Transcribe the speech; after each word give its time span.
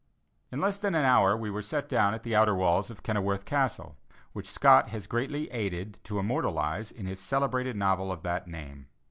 In 0.51 0.59
less 0.59 0.79
than 0.79 0.95
an 0.95 1.05
hour 1.05 1.37
we 1.37 1.51
were 1.51 1.61
set 1.61 1.87
down 1.87 2.15
at 2.15 2.23
the 2.23 2.33
outer 2.35 2.55
walls 2.55 2.89
of 2.89 3.03
Kenilworth 3.03 3.45
Castle, 3.45 3.97
which 4.33 4.49
Scott 4.49 4.89
has 4.89 5.05
greatly 5.05 5.47
aided 5.51 5.99
to 6.05 6.17
immortalize 6.17 6.91
in 6.91 7.05
his 7.05 7.19
celebrated 7.19 7.75
novel 7.75 8.11
of 8.11 8.23
that 8.23 8.47
name. 8.47 8.87